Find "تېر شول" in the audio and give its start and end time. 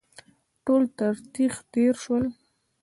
1.73-2.25